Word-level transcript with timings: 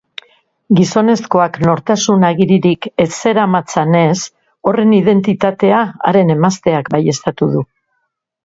Gizonezkoak 0.77 1.59
nortasun 1.65 2.25
agiririk 2.29 2.87
ez 3.05 3.07
zeramatzanez, 3.17 4.17
horren 4.71 4.97
identitatea 5.01 5.83
haren 6.11 6.37
emazteak 6.39 6.91
baieztatu 6.97 7.53
du. 7.55 7.63